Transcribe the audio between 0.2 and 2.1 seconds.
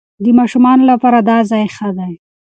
د ماشومانو لپاره دا ځای ښه